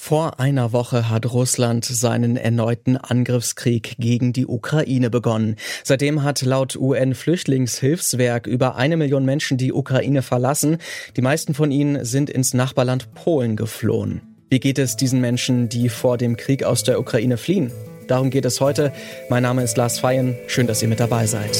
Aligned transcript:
Vor 0.00 0.40
einer 0.40 0.72
Woche 0.72 1.10
hat 1.10 1.30
Russland 1.30 1.84
seinen 1.84 2.38
erneuten 2.38 2.96
Angriffskrieg 2.96 3.96
gegen 3.98 4.32
die 4.32 4.46
Ukraine 4.46 5.10
begonnen. 5.10 5.56
Seitdem 5.84 6.22
hat 6.22 6.40
laut 6.40 6.76
UN-Flüchtlingshilfswerk 6.76 8.46
über 8.46 8.76
eine 8.76 8.96
Million 8.96 9.26
Menschen 9.26 9.58
die 9.58 9.72
Ukraine 9.72 10.22
verlassen. 10.22 10.78
Die 11.16 11.20
meisten 11.20 11.52
von 11.52 11.70
ihnen 11.70 12.06
sind 12.06 12.30
ins 12.30 12.54
Nachbarland 12.54 13.12
Polen 13.12 13.54
geflohen. 13.54 14.22
Wie 14.48 14.60
geht 14.60 14.78
es 14.78 14.96
diesen 14.96 15.20
Menschen, 15.20 15.68
die 15.68 15.90
vor 15.90 16.16
dem 16.16 16.38
Krieg 16.38 16.64
aus 16.64 16.84
der 16.84 17.00
Ukraine 17.00 17.36
fliehen? 17.36 17.70
Darum 18.06 18.30
geht 18.30 18.46
es 18.46 18.62
heute. 18.62 18.92
Mein 19.28 19.42
Name 19.42 19.62
ist 19.62 19.76
Lars 19.76 19.98
Feyen. 19.98 20.38
Schön, 20.46 20.66
dass 20.66 20.80
ihr 20.80 20.88
mit 20.88 21.00
dabei 21.00 21.26
seid. 21.26 21.54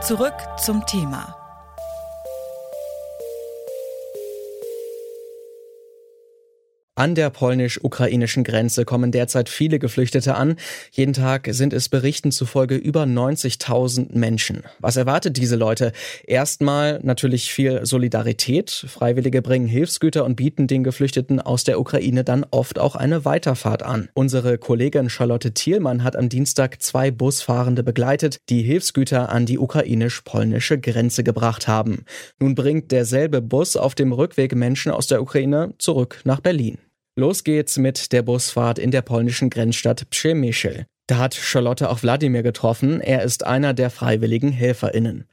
Zurück 0.00 0.34
zum 0.58 0.84
Thema. 0.86 1.43
An 6.96 7.16
der 7.16 7.28
polnisch-ukrainischen 7.30 8.44
Grenze 8.44 8.84
kommen 8.84 9.10
derzeit 9.10 9.48
viele 9.48 9.80
Geflüchtete 9.80 10.36
an. 10.36 10.54
Jeden 10.92 11.12
Tag 11.12 11.48
sind 11.50 11.72
es 11.72 11.88
Berichten 11.88 12.30
zufolge 12.30 12.76
über 12.76 13.02
90.000 13.02 14.16
Menschen. 14.16 14.62
Was 14.78 14.96
erwartet 14.96 15.36
diese 15.36 15.56
Leute? 15.56 15.90
Erstmal 16.24 17.00
natürlich 17.02 17.52
viel 17.52 17.84
Solidarität. 17.84 18.70
Freiwillige 18.70 19.42
bringen 19.42 19.66
Hilfsgüter 19.66 20.24
und 20.24 20.36
bieten 20.36 20.68
den 20.68 20.84
Geflüchteten 20.84 21.40
aus 21.40 21.64
der 21.64 21.80
Ukraine 21.80 22.22
dann 22.22 22.46
oft 22.52 22.78
auch 22.78 22.94
eine 22.94 23.24
Weiterfahrt 23.24 23.82
an. 23.82 24.08
Unsere 24.14 24.56
Kollegin 24.56 25.10
Charlotte 25.10 25.52
Thielmann 25.52 26.04
hat 26.04 26.14
am 26.14 26.28
Dienstag 26.28 26.80
zwei 26.80 27.10
Busfahrende 27.10 27.82
begleitet, 27.82 28.38
die 28.50 28.62
Hilfsgüter 28.62 29.30
an 29.30 29.46
die 29.46 29.58
ukrainisch-polnische 29.58 30.78
Grenze 30.78 31.24
gebracht 31.24 31.66
haben. 31.66 32.04
Nun 32.38 32.54
bringt 32.54 32.92
derselbe 32.92 33.42
Bus 33.42 33.76
auf 33.76 33.96
dem 33.96 34.12
Rückweg 34.12 34.54
Menschen 34.54 34.92
aus 34.92 35.08
der 35.08 35.20
Ukraine 35.20 35.74
zurück 35.78 36.20
nach 36.22 36.38
Berlin. 36.38 36.78
Los 37.16 37.44
geht's 37.44 37.78
mit 37.78 38.10
der 38.12 38.22
Busfahrt 38.22 38.76
in 38.80 38.90
der 38.90 39.02
polnischen 39.02 39.48
Grenzstadt 39.48 40.10
Przemyśl. 40.10 40.86
Da 41.06 41.18
hat 41.18 41.34
Charlotte 41.34 41.88
auch 41.90 42.02
Wladimir 42.02 42.42
getroffen. 42.42 43.00
Er 43.00 43.22
ist 43.22 43.46
einer 43.46 43.72
der 43.72 43.90
freiwilligen 43.90 44.50
HelferInnen. 44.50 45.26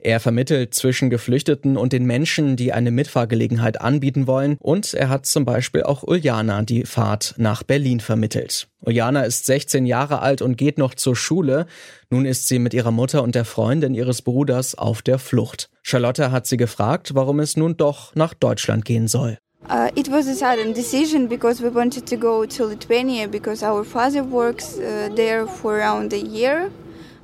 Er 0.00 0.18
vermittelt 0.18 0.74
zwischen 0.74 1.10
Geflüchteten 1.10 1.76
und 1.76 1.92
den 1.92 2.06
Menschen, 2.06 2.56
die 2.56 2.72
eine 2.72 2.90
Mitfahrgelegenheit 2.90 3.80
anbieten 3.80 4.26
wollen. 4.26 4.56
Und 4.58 4.94
er 4.94 5.10
hat 5.10 5.26
zum 5.26 5.44
Beispiel 5.44 5.84
auch 5.84 6.02
Uljana 6.02 6.62
die 6.62 6.84
Fahrt 6.86 7.34
nach 7.36 7.62
Berlin 7.62 8.00
vermittelt. 8.00 8.66
Uljana 8.80 9.22
ist 9.22 9.46
16 9.46 9.86
Jahre 9.86 10.22
alt 10.22 10.42
und 10.42 10.56
geht 10.56 10.76
noch 10.76 10.94
zur 10.94 11.14
Schule. 11.14 11.66
Nun 12.10 12.24
ist 12.24 12.48
sie 12.48 12.58
mit 12.58 12.74
ihrer 12.74 12.90
Mutter 12.90 13.22
und 13.22 13.36
der 13.36 13.44
Freundin 13.44 13.94
ihres 13.94 14.22
Bruders 14.22 14.76
auf 14.76 15.02
der 15.02 15.20
Flucht. 15.20 15.70
Charlotte 15.82 16.32
hat 16.32 16.48
sie 16.48 16.56
gefragt, 16.56 17.14
warum 17.14 17.38
es 17.38 17.56
nun 17.56 17.76
doch 17.76 18.12
nach 18.16 18.34
Deutschland 18.34 18.84
gehen 18.84 19.06
soll. 19.06 19.38
Uh, 19.66 19.90
it 19.96 20.08
was 20.08 20.26
a 20.28 20.34
sudden 20.34 20.72
decision 20.72 21.26
because 21.26 21.60
we 21.60 21.68
wanted 21.68 22.06
to 22.06 22.16
go 22.16 22.46
to 22.46 22.64
Lithuania 22.64 23.28
because 23.28 23.62
our 23.62 23.84
father 23.84 24.22
works 24.22 24.78
uh, 24.78 25.10
there 25.14 25.46
for 25.46 25.78
around 25.78 26.12
a 26.14 26.20
year, 26.20 26.70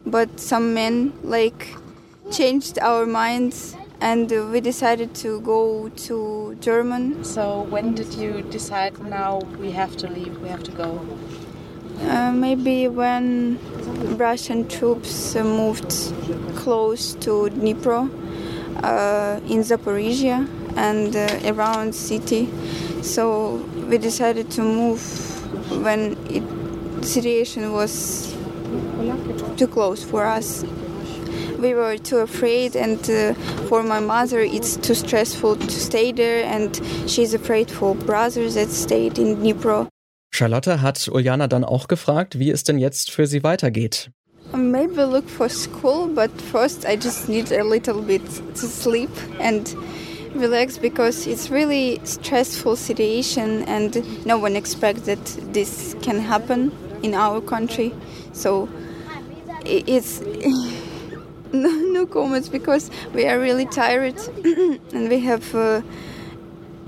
but 0.04 0.38
some 0.38 0.74
men 0.74 1.12
like 1.22 1.74
changed 2.30 2.78
our 2.80 3.06
minds 3.06 3.77
and 4.00 4.30
uh, 4.30 4.46
we 4.52 4.60
decided 4.60 5.14
to 5.14 5.40
go 5.40 5.88
to 5.90 6.55
German. 6.60 7.24
So 7.24 7.62
when 7.70 7.94
did 7.94 8.12
you 8.12 8.42
decide 8.42 8.98
now 8.98 9.38
we 9.58 9.70
have 9.70 9.96
to 9.98 10.08
leave, 10.08 10.38
we 10.42 10.48
have 10.48 10.64
to 10.64 10.72
go? 10.72 11.00
Uh, 12.02 12.30
maybe 12.32 12.88
when 12.88 13.58
Russian 14.18 14.68
troops 14.68 15.34
uh, 15.34 15.44
moved 15.44 15.90
close 16.56 17.14
to 17.14 17.48
Dnipro 17.55 18.10
uh, 18.82 19.40
in 19.48 19.60
Zaporizhia 19.60 20.46
and 20.77 21.14
uh, 21.14 21.28
around 21.44 21.94
city. 21.94 22.48
So 23.03 23.56
we 23.89 23.98
decided 23.98 24.50
to 24.53 24.62
move 24.62 25.00
when 25.84 26.17
it, 26.30 26.42
the 27.00 27.06
situation 27.06 27.72
was 27.72 28.35
too 29.57 29.67
close 29.67 30.02
for 30.02 30.24
us. 30.24 30.64
We 31.58 31.74
were 31.74 31.96
too 31.96 32.18
afraid, 32.18 32.77
and 32.77 32.98
uh, 33.08 33.35
for 33.68 33.83
my 33.83 34.01
mother, 34.01 34.40
it's 34.40 34.77
too 34.77 34.95
stressful 34.95 35.57
to 35.57 35.70
stay 35.70 36.12
there, 36.12 36.45
and 36.45 36.80
she's 37.06 37.33
afraid 37.33 37.70
for 37.70 37.95
brothers 37.95 38.55
that 38.55 38.70
stayed 38.70 39.18
in 39.18 39.36
Dnipro. 39.36 39.89
Charlotte 40.35 40.83
hat 40.83 41.08
Uljana 41.08 41.46
dann 41.46 41.64
auch 41.64 41.86
gefragt, 41.86 42.39
wie 42.39 42.51
es 42.51 42.64
denn 42.64 42.79
jetzt 42.79 43.12
für 43.12 43.27
sie 43.27 43.45
weitergeht. 43.45 44.11
Maybe 44.52 45.05
look 45.05 45.29
for 45.29 45.48
school, 45.48 46.08
but 46.08 46.30
first 46.52 46.85
I 46.86 46.96
just 46.96 47.29
need 47.29 47.52
a 47.52 47.62
little 47.62 48.02
bit 48.02 48.23
to 48.55 48.67
sleep 48.67 49.11
and 49.41 49.74
relax 50.34 50.78
because 50.78 51.27
it's 51.27 51.50
really 51.50 52.00
stressful 52.05 52.77
situation 52.77 53.62
and 53.64 54.27
no 54.27 54.39
one 54.39 54.56
expects 54.56 55.02
that 55.02 55.24
this 55.52 55.95
can 56.02 56.18
happen 56.18 56.72
in 57.02 57.14
our 57.14 57.40
country. 57.40 57.95
So 58.33 58.68
it's 59.64 60.20
no, 61.52 61.70
no 61.70 62.06
comments 62.06 62.48
because 62.48 62.90
we 63.12 63.27
are 63.27 63.39
really 63.39 63.67
tired 63.67 64.18
and 64.44 65.08
we 65.08 65.20
have 65.20 65.55
uh, 65.55 65.83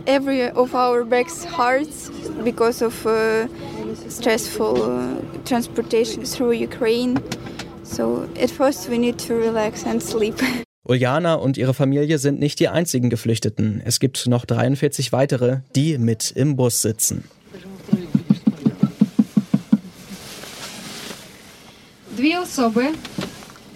every 0.06 0.48
of 0.48 0.74
our 0.74 1.04
bags 1.04 1.44
hard 1.44 1.88
because 2.44 2.82
of 2.82 3.06
uh, 3.06 3.48
stressful 4.08 4.82
uh, 4.82 5.20
transportation 5.44 6.24
through 6.24 6.52
Ukraine. 6.52 7.22
So 7.82 8.28
at 8.36 8.50
first 8.50 8.88
we 8.88 8.98
need 8.98 9.18
to 9.20 9.34
relax 9.34 9.84
and 9.84 10.02
sleep. 10.12 10.38
Uljana 10.85 11.35
und 11.35 11.57
ihre 11.57 11.73
Familie 11.73 12.17
sind 12.17 12.39
nicht 12.39 12.59
die 12.59 12.67
einzigen 12.67 13.09
Geflüchteten. 13.09 13.81
Es 13.85 13.99
gibt 13.99 14.27
noch 14.27 14.45
43 14.45 15.11
weitere, 15.11 15.59
die 15.75 15.97
mit 15.97 16.31
im 16.31 16.55
Bus 16.55 16.81
sitzen. 16.81 17.23
Дві 22.17 22.37
особи 22.37 22.85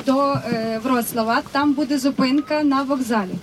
до 0.06 0.35
Вроцлава. 0.84 1.41
Там 1.51 1.73
буде 1.73 2.00
зупинка 2.00 2.63
на 2.63 2.84
вокзалі. 2.84 3.35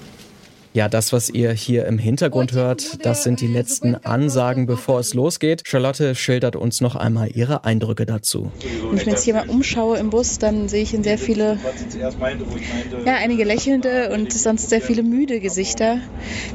Ja, 0.78 0.88
das, 0.88 1.12
was 1.12 1.32
ihr 1.32 1.54
hier 1.54 1.88
im 1.88 1.98
Hintergrund 1.98 2.52
hört, 2.52 3.04
das 3.04 3.24
sind 3.24 3.42
die 3.42 3.48
letzten 3.48 3.96
Ansagen, 3.96 4.68
bevor 4.68 5.00
es 5.00 5.16
losgeht. 5.16 5.64
Charlotte 5.66 6.14
schildert 6.14 6.56
uns 6.56 6.82
noch 6.82 6.96
einmal 6.96 7.32
ihre 7.34 7.64
Eindrücke 7.64 8.06
dazu. 8.06 8.52
Wenn 8.88 8.98
ich 9.00 9.08
mir 9.08 9.14
jetzt 9.14 9.24
hier 9.24 9.34
mal 9.34 9.50
umschaue 9.50 9.98
im 9.98 10.12
Bus, 10.12 10.38
dann 10.38 10.70
sehe 10.70 10.84
ich 10.84 10.94
in 10.94 11.04
sehr 11.04 11.18
viele, 11.18 11.58
ja, 13.08 13.16
einige 13.16 13.44
lächelnde 13.44 14.12
und 14.14 14.32
sonst 14.32 14.70
sehr 14.70 14.80
viele 14.80 15.02
müde 15.02 15.40
Gesichter. 15.40 15.98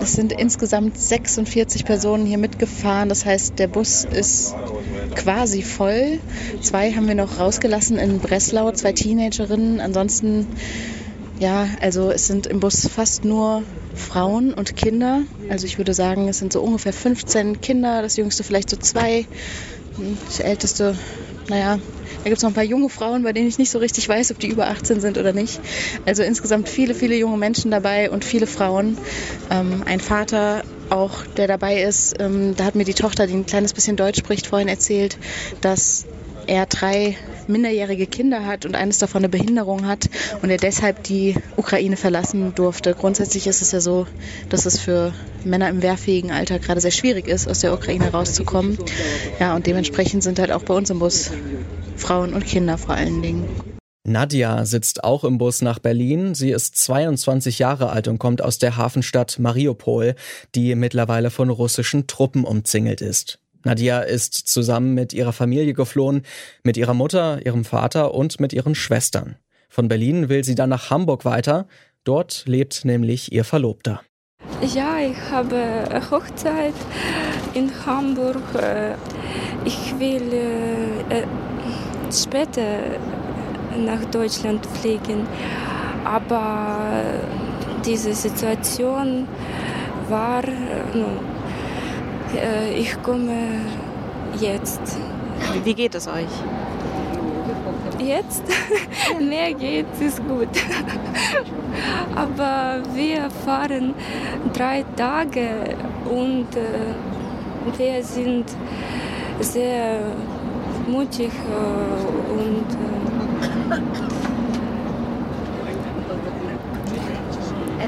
Es 0.00 0.12
sind 0.12 0.30
insgesamt 0.30 0.96
46 0.96 1.84
Personen 1.84 2.24
hier 2.24 2.38
mitgefahren. 2.38 3.08
Das 3.08 3.26
heißt, 3.26 3.58
der 3.58 3.66
Bus 3.66 4.04
ist 4.04 4.54
quasi 5.16 5.62
voll. 5.62 6.20
Zwei 6.60 6.92
haben 6.92 7.08
wir 7.08 7.16
noch 7.16 7.40
rausgelassen 7.40 7.98
in 7.98 8.20
Breslau, 8.20 8.70
zwei 8.70 8.92
Teenagerinnen. 8.92 9.80
Ansonsten 9.80 10.46
ja, 11.42 11.66
also 11.80 12.12
es 12.12 12.28
sind 12.28 12.46
im 12.46 12.60
Bus 12.60 12.86
fast 12.86 13.24
nur 13.24 13.64
Frauen 13.94 14.54
und 14.54 14.76
Kinder. 14.76 15.22
Also 15.48 15.66
ich 15.66 15.78
würde 15.78 15.94
sagen, 15.94 16.28
es 16.28 16.38
sind 16.38 16.52
so 16.52 16.62
ungefähr 16.62 16.92
15 16.92 17.60
Kinder, 17.60 18.02
das 18.02 18.16
jüngste 18.16 18.44
vielleicht 18.44 18.70
so 18.70 18.76
zwei, 18.76 19.26
das 20.26 20.40
älteste, 20.40 20.96
naja, 21.48 21.78
da 22.18 22.24
gibt 22.24 22.36
es 22.36 22.42
noch 22.42 22.50
ein 22.50 22.54
paar 22.54 22.64
junge 22.64 22.88
Frauen, 22.88 23.22
bei 23.22 23.32
denen 23.32 23.48
ich 23.48 23.58
nicht 23.58 23.70
so 23.70 23.78
richtig 23.78 24.08
weiß, 24.08 24.30
ob 24.30 24.38
die 24.38 24.48
über 24.48 24.68
18 24.68 25.00
sind 25.00 25.18
oder 25.18 25.32
nicht. 25.32 25.60
Also 26.06 26.22
insgesamt 26.22 26.68
viele, 26.68 26.94
viele 26.94 27.16
junge 27.16 27.36
Menschen 27.36 27.70
dabei 27.70 28.10
und 28.10 28.24
viele 28.24 28.46
Frauen. 28.46 28.96
Ähm, 29.50 29.82
ein 29.86 30.00
Vater 30.00 30.62
auch, 30.90 31.26
der 31.36 31.48
dabei 31.48 31.82
ist, 31.82 32.14
ähm, 32.20 32.54
da 32.56 32.64
hat 32.64 32.74
mir 32.74 32.84
die 32.84 32.94
Tochter, 32.94 33.26
die 33.26 33.34
ein 33.34 33.46
kleines 33.46 33.72
bisschen 33.72 33.96
Deutsch 33.96 34.18
spricht, 34.18 34.46
vorhin 34.46 34.68
erzählt, 34.68 35.18
dass 35.62 36.06
er 36.46 36.66
drei 36.66 37.16
minderjährige 37.48 38.06
Kinder 38.06 38.46
hat 38.46 38.66
und 38.66 38.74
eines 38.74 38.98
davon 38.98 39.20
eine 39.20 39.28
Behinderung 39.28 39.86
hat 39.86 40.08
und 40.42 40.50
er 40.50 40.56
deshalb 40.56 41.02
die 41.04 41.36
Ukraine 41.56 41.96
verlassen 41.96 42.54
durfte. 42.54 42.94
Grundsätzlich 42.94 43.46
ist 43.46 43.62
es 43.62 43.72
ja 43.72 43.80
so, 43.80 44.06
dass 44.48 44.66
es 44.66 44.78
für 44.78 45.12
Männer 45.44 45.68
im 45.68 45.82
wehrfähigen 45.82 46.30
Alter 46.30 46.58
gerade 46.58 46.80
sehr 46.80 46.90
schwierig 46.90 47.28
ist, 47.28 47.48
aus 47.48 47.60
der 47.60 47.72
Ukraine 47.72 48.10
rauszukommen. 48.10 48.78
Ja, 49.40 49.54
und 49.54 49.66
dementsprechend 49.66 50.22
sind 50.22 50.38
halt 50.38 50.52
auch 50.52 50.62
bei 50.62 50.74
uns 50.74 50.90
im 50.90 50.98
Bus 50.98 51.30
Frauen 51.96 52.34
und 52.34 52.44
Kinder 52.44 52.78
vor 52.78 52.94
allen 52.94 53.22
Dingen. 53.22 53.48
Nadja 54.04 54.64
sitzt 54.64 55.04
auch 55.04 55.22
im 55.22 55.38
Bus 55.38 55.62
nach 55.62 55.78
Berlin. 55.78 56.34
Sie 56.34 56.50
ist 56.50 56.76
22 56.76 57.60
Jahre 57.60 57.90
alt 57.90 58.08
und 58.08 58.18
kommt 58.18 58.42
aus 58.42 58.58
der 58.58 58.76
Hafenstadt 58.76 59.38
Mariupol, 59.38 60.16
die 60.56 60.74
mittlerweile 60.74 61.30
von 61.30 61.50
russischen 61.50 62.08
Truppen 62.08 62.44
umzingelt 62.44 63.00
ist. 63.00 63.38
Nadia 63.64 64.00
ist 64.00 64.34
zusammen 64.34 64.94
mit 64.94 65.12
ihrer 65.12 65.32
Familie 65.32 65.72
geflohen, 65.72 66.22
mit 66.62 66.76
ihrer 66.76 66.94
Mutter, 66.94 67.44
ihrem 67.44 67.64
Vater 67.64 68.14
und 68.14 68.40
mit 68.40 68.52
ihren 68.52 68.74
Schwestern. 68.74 69.36
Von 69.68 69.88
Berlin 69.88 70.28
will 70.28 70.44
sie 70.44 70.54
dann 70.54 70.70
nach 70.70 70.90
Hamburg 70.90 71.24
weiter. 71.24 71.66
Dort 72.04 72.44
lebt 72.46 72.84
nämlich 72.84 73.32
ihr 73.32 73.44
Verlobter. 73.44 74.02
Ja, 74.74 74.98
ich 74.98 75.18
habe 75.30 75.84
Hochzeit 76.10 76.74
in 77.54 77.70
Hamburg. 77.86 78.42
Ich 79.64 79.98
will 79.98 80.32
äh, 81.08 81.22
später 82.12 82.78
nach 83.78 84.04
Deutschland 84.06 84.66
fliegen, 84.66 85.26
aber 86.04 87.20
diese 87.84 88.12
Situation 88.14 89.26
war. 90.08 90.42
Ich 92.76 93.02
komme 93.02 93.60
jetzt. 94.40 94.80
Wie 95.64 95.74
geht 95.74 95.94
es 95.94 96.08
euch? 96.08 96.32
Jetzt? 97.98 98.42
Mir 99.18 99.54
geht 99.54 99.86
es 100.00 100.16
gut. 100.16 100.48
Aber 102.14 102.82
wir 102.94 103.30
fahren 103.44 103.94
drei 104.52 104.84
Tage 104.96 105.76
und 106.04 106.48
wir 107.76 108.02
sind 108.02 108.46
sehr 109.40 110.00
mutig 110.88 111.30
und 112.28 112.66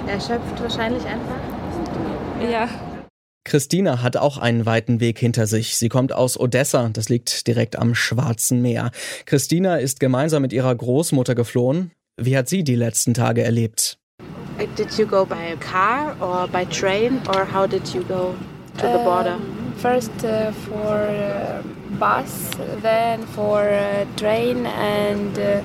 erschöpft 0.08 0.62
wahrscheinlich 0.62 1.04
einfach? 1.06 2.50
Ja. 2.50 2.68
Christina 3.44 4.02
hat 4.02 4.16
auch 4.16 4.38
einen 4.38 4.64
weiten 4.64 5.00
Weg 5.00 5.18
hinter 5.18 5.46
sich. 5.46 5.76
Sie 5.76 5.90
kommt 5.90 6.12
aus 6.12 6.40
Odessa, 6.40 6.88
das 6.90 7.10
liegt 7.10 7.46
direkt 7.46 7.76
am 7.78 7.94
Schwarzen 7.94 8.62
Meer. 8.62 8.90
Christina 9.26 9.76
ist 9.76 10.00
gemeinsam 10.00 10.42
mit 10.42 10.52
ihrer 10.52 10.74
Großmutter 10.74 11.34
geflohen. 11.34 11.90
Wie 12.16 12.36
hat 12.36 12.48
sie 12.48 12.64
die 12.64 12.74
letzten 12.74 13.12
Tage 13.12 13.42
erlebt? 13.42 13.98
Did 14.76 14.96
you 14.98 15.06
go 15.06 15.26
by 15.26 15.56
car 15.60 16.16
or 16.20 16.48
by 16.48 16.64
train 16.64 17.20
or 17.28 17.46
how 17.52 17.66
did 17.66 17.92
you 17.92 18.02
go 18.04 18.34
to 18.78 18.86
the 18.86 19.04
border? 19.04 19.34
Uh, 19.34 19.78
first 19.78 20.12
uh, 20.24 20.52
for 20.52 20.94
uh, 20.94 21.62
bus, 21.98 22.50
then 22.80 23.26
for 23.34 23.68
uh, 23.68 24.06
train 24.16 24.64
and 24.64 25.38
uh, 25.38 25.60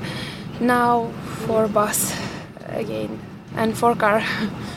now 0.59 1.07
for 1.45 1.67
bus 1.67 2.13
again. 2.69 3.28
And 3.57 3.75
for 3.75 3.95
car. 3.95 4.21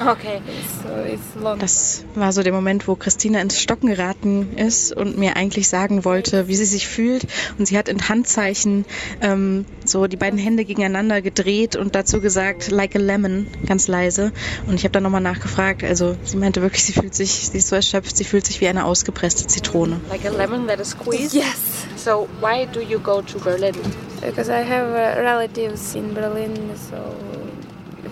Okay. 0.04 0.40
So 0.82 0.88
it's 1.06 1.36
long. 1.40 1.58
Das 1.60 2.04
war 2.16 2.32
so 2.32 2.42
der 2.42 2.52
Moment, 2.52 2.88
wo 2.88 2.96
Christina 2.96 3.40
ins 3.40 3.60
Stocken 3.60 3.88
geraten 3.88 4.56
ist 4.56 4.92
und 4.92 5.16
mir 5.16 5.36
eigentlich 5.36 5.69
sagen 5.69 6.04
wollte, 6.04 6.48
wie 6.48 6.56
sie 6.56 6.64
sich 6.64 6.88
fühlt. 6.88 7.26
Und 7.56 7.66
sie 7.66 7.78
hat 7.78 7.88
in 7.88 8.08
Handzeichen 8.08 8.84
ähm, 9.20 9.64
so 9.84 10.08
die 10.08 10.16
beiden 10.16 10.40
Hände 10.40 10.64
gegeneinander 10.64 11.22
gedreht 11.22 11.76
und 11.76 11.94
dazu 11.94 12.20
gesagt, 12.20 12.70
like 12.70 12.96
a 12.96 12.98
lemon, 12.98 13.46
ganz 13.66 13.86
leise. 13.86 14.32
Und 14.66 14.74
ich 14.74 14.82
habe 14.84 14.92
dann 14.92 15.04
nochmal 15.04 15.20
nachgefragt. 15.20 15.84
Also 15.84 16.16
sie 16.24 16.36
meinte 16.36 16.62
wirklich, 16.62 16.82
sie 16.82 16.94
fühlt 16.94 17.14
sich, 17.14 17.48
sie 17.50 17.58
ist 17.58 17.69
so 17.69 17.76
erschöpft, 17.76 18.16
sie 18.16 18.24
fühlt 18.24 18.46
sich 18.46 18.60
wie 18.60 18.66
eine 18.66 18.84
ausgepresste 18.84 19.46
Zitrone. 19.46 20.00
Like 20.08 20.24
a 20.24 20.30
lemon 20.30 20.66
that 20.66 20.80
is 20.80 20.90
squeezed? 20.90 21.34
Yes. 21.34 21.86
So 21.96 22.28
why 22.40 22.66
do 22.66 22.80
you 22.80 22.98
go 22.98 23.22
to 23.22 23.38
Berlin? 23.38 23.74
Because 24.20 24.48
I 24.50 24.64
have 24.64 24.90
uh, 24.90 25.20
relatives 25.20 25.94
in 25.94 26.14
Berlin, 26.14 26.54
so 26.90 26.96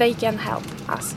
they 0.00 0.14
can 0.14 0.38
help 0.38 0.64
us. 0.88 1.14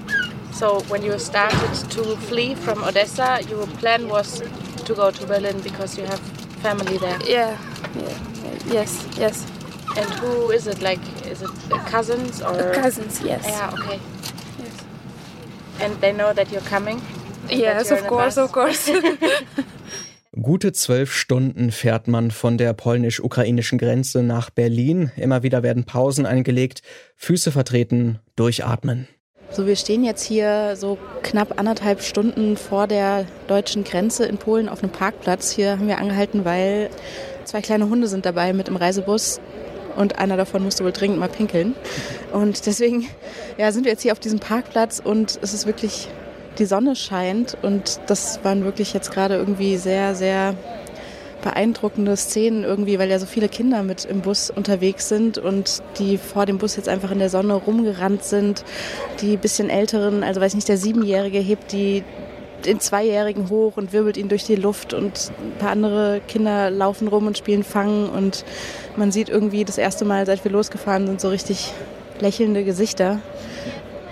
So 0.52 0.82
when 0.92 1.02
you 1.04 1.18
started 1.18 1.74
to 1.96 2.04
flee 2.28 2.54
from 2.54 2.84
Odessa, 2.84 3.40
your 3.50 3.66
plan 3.82 4.08
was 4.10 4.44
to 4.86 4.94
go 4.94 5.10
to 5.10 5.26
Berlin 5.26 5.60
because 5.62 5.98
you 5.98 6.06
have 6.06 6.20
family 6.62 6.98
there. 6.98 7.20
Yeah, 7.26 7.58
yeah, 7.96 8.18
yes, 8.68 9.08
yes. 9.18 9.48
And 9.96 10.10
who 10.20 10.52
is 10.52 10.68
it? 10.68 10.82
Like, 10.82 11.00
is 11.26 11.42
it 11.42 11.50
cousins 11.88 12.42
or 12.42 12.74
cousins? 12.74 13.22
Yes. 13.22 13.46
Yeah, 13.46 13.72
okay. 13.74 14.00
Yes. 14.60 14.76
And 15.80 16.02
they 16.02 16.12
know 16.12 16.34
that 16.34 16.52
you're 16.52 16.70
coming. 16.76 17.02
Yes, 17.50 17.90
of 17.92 18.06
course, 18.08 18.38
of 18.38 18.52
course. 18.58 18.90
Gute 20.44 20.74
zwölf 20.74 21.14
Stunden 21.14 21.72
fährt 21.72 22.10
man 22.10 22.30
von 22.30 22.58
der 22.58 22.74
polnisch-ukrainischen 22.74 23.78
Grenze 23.78 24.24
nach 24.24 24.50
Berlin. 24.50 25.10
Immer 25.16 25.42
wieder 25.42 25.64
werden 25.64 25.86
Pausen 25.86 26.26
eingelegt, 26.26 26.82
Füße 27.16 27.50
vertreten, 27.50 28.20
durchatmen. 28.36 29.08
So, 29.52 29.68
wir 29.68 29.78
stehen 29.78 30.04
jetzt 30.04 30.22
hier 30.22 30.76
so 30.76 30.98
knapp 31.22 31.58
anderthalb 31.58 32.02
Stunden 32.02 32.58
vor 32.58 32.88
der 32.88 33.26
deutschen 33.48 33.86
Grenze 33.86 34.26
in 34.26 34.38
Polen 34.38 34.68
auf 34.68 34.84
einem 34.84 34.92
Parkplatz. 34.92 35.50
Hier 35.50 35.80
haben 35.80 35.88
wir 35.88 35.98
angehalten, 35.98 36.44
weil 36.44 36.90
zwei 37.46 37.62
kleine 37.62 37.88
Hunde 37.88 38.10
sind 38.10 38.26
dabei 38.26 38.52
mit 38.52 38.68
im 38.68 38.76
Reisebus 38.76 39.40
und 39.96 40.20
einer 40.20 40.36
davon 40.36 40.62
musste 40.62 40.84
wohl 40.84 40.92
dringend 40.92 41.20
mal 41.20 41.30
pinkeln. 41.30 41.74
Und 42.34 42.66
deswegen 42.66 43.08
ja, 43.58 43.72
sind 43.72 43.86
wir 43.86 43.94
jetzt 43.94 44.02
hier 44.02 44.12
auf 44.12 44.20
diesem 44.20 44.40
Parkplatz 44.40 45.00
und 45.02 45.40
es 45.42 45.54
ist 45.54 45.66
wirklich 45.66 46.10
die 46.60 46.66
Sonne 46.66 46.96
scheint 46.96 47.58
und 47.62 48.00
das 48.08 48.44
waren 48.44 48.64
wirklich 48.64 48.94
jetzt 48.94 49.12
gerade 49.12 49.36
irgendwie 49.36 49.78
sehr, 49.78 50.16
sehr 50.16 50.56
beeindruckende 51.44 52.16
Szenen 52.16 52.64
irgendwie, 52.64 52.98
weil 53.00 53.10
ja 53.10 53.20
so 53.20 53.26
viele 53.26 53.50
Kinder 53.50 53.84
mit 53.84 54.06
im 54.06 54.22
Bus 54.22 54.50
unterwegs 54.50 55.10
sind 55.10 55.38
und 55.38 55.84
die 56.00 56.18
vor 56.18 56.46
dem 56.46 56.58
Bus 56.58 56.78
jetzt 56.78 56.88
einfach 56.88 57.12
in 57.12 57.20
der 57.20 57.30
Sonne 57.30 57.54
rumgerannt 57.54 58.24
sind. 58.24 58.64
Die 59.22 59.36
bisschen 59.38 59.70
älteren, 59.70 60.24
also 60.24 60.40
weiß 60.40 60.56
nicht, 60.56 60.70
der 60.70 60.78
Siebenjährige 60.78 61.40
hebt 61.40 61.72
die 61.74 62.04
den 62.66 62.80
Zweijährigen 62.80 63.50
hoch 63.50 63.76
und 63.76 63.92
wirbelt 63.92 64.16
ihn 64.16 64.30
durch 64.30 64.46
die 64.46 64.56
Luft 64.56 64.94
und 64.94 65.32
ein 65.42 65.58
paar 65.60 65.72
andere 65.72 66.22
Kinder 66.30 66.70
laufen 66.70 67.10
rum 67.10 67.28
und 67.28 67.38
spielen 67.38 67.64
Fangen 67.64 68.10
und 68.10 68.46
man 68.96 69.12
sieht 69.12 69.28
irgendwie 69.28 69.66
das 69.66 69.78
erste 69.78 70.06
Mal, 70.06 70.26
seit 70.26 70.46
wir 70.46 70.52
losgefahren 70.52 71.08
sind, 71.08 71.20
so 71.20 71.28
richtig 71.28 71.74
lächelnde 72.22 72.64
Gesichter. 72.64 73.20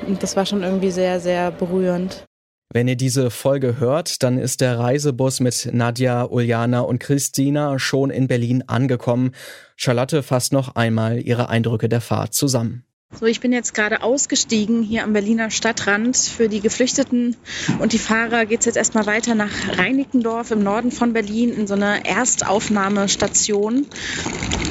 Und 0.05 0.21
das 0.21 0.35
war 0.35 0.45
schon 0.45 0.63
irgendwie 0.63 0.91
sehr, 0.91 1.19
sehr 1.19 1.51
berührend. 1.51 2.25
Wenn 2.73 2.88
ihr 2.88 2.95
diese 2.95 3.31
Folge 3.31 3.81
hört, 3.81 4.23
dann 4.23 4.38
ist 4.38 4.62
der 4.62 4.79
Reisebus 4.79 5.41
mit 5.41 5.68
Nadja, 5.73 6.23
Uljana 6.23 6.79
und 6.79 7.00
Christina 7.00 7.77
schon 7.79 8.09
in 8.09 8.29
Berlin 8.29 8.63
angekommen. 8.68 9.31
Charlotte 9.75 10.23
fasst 10.23 10.53
noch 10.53 10.75
einmal 10.75 11.19
ihre 11.19 11.50
Eindrücke 11.50 11.89
der 11.89 12.00
Fahrt 12.00 12.33
zusammen. 12.33 12.85
So, 13.13 13.25
ich 13.25 13.41
bin 13.41 13.51
jetzt 13.51 13.73
gerade 13.73 14.03
ausgestiegen 14.03 14.83
hier 14.83 15.03
am 15.03 15.12
Berliner 15.12 15.50
Stadtrand. 15.51 16.15
Für 16.15 16.47
die 16.47 16.62
Geflüchteten 16.62 17.35
und 17.79 17.91
die 17.91 18.00
Fahrer 18.00 18.45
geht 18.45 18.62
es 18.62 18.68
jetzt 18.68 18.77
erstmal 18.77 19.06
weiter 19.06 19.35
nach 19.35 19.51
Reinickendorf 19.77 20.51
im 20.51 20.63
Norden 20.63 20.91
von 20.91 21.12
Berlin 21.12 21.51
in 21.51 21.67
so 21.67 21.74
eine 21.74 22.06
Erstaufnahmestation, 22.06 23.85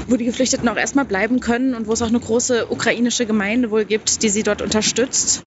wo 0.09 0.17
die 0.17 0.25
Geflüchteten 0.25 0.71
auch 0.71 0.77
erstmal 0.77 1.05
bleiben 1.05 1.41
können 1.41 1.75
und 1.75 1.87
wo 1.87 1.93
es 1.93 2.01
auch 2.01 2.09
eine 2.09 2.21
große 2.21 2.69
ukrainische 2.71 3.27
Gemeinde 3.27 3.71
wohl 3.71 3.85
gibt, 3.85 4.23
die 4.23 4.31
sie 4.31 4.43
dort 4.43 4.63
unterstützt. 4.63 5.43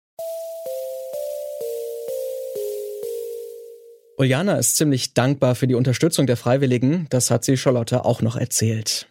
Uljana 4.21 4.59
ist 4.59 4.77
ziemlich 4.77 5.15
dankbar 5.15 5.55
für 5.55 5.67
die 5.67 5.75
Unterstützung 5.75 6.27
der 6.27 6.37
Freiwilligen. 6.37 7.07
Das 7.09 7.31
hat 7.31 7.43
sie 7.43 7.57
Charlotte 7.57 8.05
auch 8.05 8.21
noch 8.21 8.37
erzählt. 8.37 9.07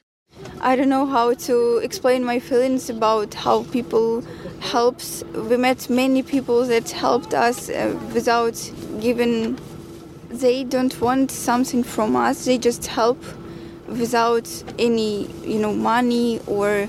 I 0.62 0.76
don't 0.76 0.86
know 0.86 1.12
how 1.12 1.36
to 1.48 1.80
explain 1.80 2.24
my 2.24 2.40
feelings 2.40 2.92
about 2.92 3.36
how 3.44 3.66
people 3.72 4.22
helps. 4.60 5.26
We 5.34 5.58
met 5.58 5.90
many 5.90 6.22
people 6.22 6.64
that 6.68 6.94
helped 6.94 7.34
us 7.34 7.72
uh, 7.72 7.96
without 8.14 8.54
giving. 9.02 9.56
They 10.30 10.64
don't 10.64 11.02
want 11.02 11.32
something 11.32 11.84
from 11.84 12.16
us. 12.16 12.46
They 12.46 12.60
just 12.60 12.86
help 12.86 13.18
without 13.88 14.48
any, 14.78 15.28
you 15.44 15.58
know, 15.58 15.74
money 15.74 16.40
or 16.46 16.88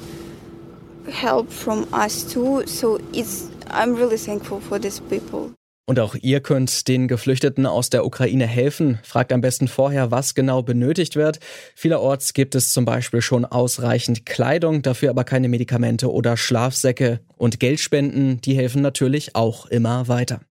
help 1.10 1.50
from 1.50 1.88
us 1.94 2.22
too. 2.30 2.66
So 2.66 3.00
it's. 3.14 3.48
I'm 3.70 3.94
really 3.94 4.18
thankful 4.18 4.60
for 4.60 4.78
these 4.78 5.00
people. 5.00 5.54
Und 5.90 5.98
auch 5.98 6.14
ihr 6.14 6.38
könnt 6.38 6.86
den 6.86 7.08
Geflüchteten 7.08 7.66
aus 7.66 7.90
der 7.90 8.06
Ukraine 8.06 8.46
helfen. 8.46 9.00
Fragt 9.02 9.32
am 9.32 9.40
besten 9.40 9.66
vorher, 9.66 10.12
was 10.12 10.36
genau 10.36 10.62
benötigt 10.62 11.16
wird. 11.16 11.40
Vielerorts 11.74 12.32
gibt 12.32 12.54
es 12.54 12.72
zum 12.72 12.84
Beispiel 12.84 13.20
schon 13.20 13.44
ausreichend 13.44 14.24
Kleidung, 14.24 14.82
dafür 14.82 15.10
aber 15.10 15.24
keine 15.24 15.48
Medikamente 15.48 16.12
oder 16.12 16.36
Schlafsäcke. 16.36 17.18
Und 17.36 17.58
Geldspenden, 17.58 18.40
die 18.40 18.54
helfen 18.54 18.82
natürlich 18.82 19.34
auch 19.34 19.66
immer 19.66 20.06
weiter. 20.06 20.42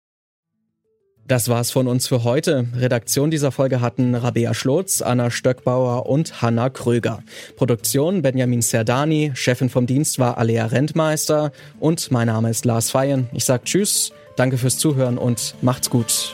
Das 1.28 1.48
war's 1.50 1.70
von 1.70 1.86
uns 1.86 2.08
für 2.08 2.24
heute. 2.24 2.66
Redaktion 2.74 3.30
dieser 3.30 3.52
Folge 3.52 3.82
hatten 3.82 4.14
Rabea 4.14 4.54
Schlotz, 4.54 5.02
Anna 5.02 5.30
Stöckbauer 5.30 6.06
und 6.06 6.40
Hanna 6.40 6.70
Kröger. 6.70 7.22
Produktion 7.56 8.22
Benjamin 8.22 8.62
Serdani, 8.62 9.32
Chefin 9.34 9.68
vom 9.68 9.86
Dienst 9.86 10.18
war 10.18 10.38
Alea 10.38 10.66
Rentmeister 10.66 11.52
und 11.80 12.10
mein 12.10 12.28
Name 12.28 12.48
ist 12.48 12.64
Lars 12.64 12.90
Feyen. 12.90 13.28
Ich 13.34 13.44
sag 13.44 13.66
Tschüss 13.66 14.10
Danke 14.38 14.56
fürs 14.56 14.78
Zuhören 14.78 15.18
und 15.18 15.54
macht's 15.62 15.90
gut. 15.90 16.32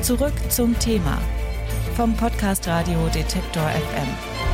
Zurück 0.00 0.32
zum 0.48 0.78
Thema 0.78 1.20
vom 1.94 2.16
Podcast 2.16 2.66
Radio 2.66 2.98
Detektor 3.14 3.68
FM. 3.68 4.47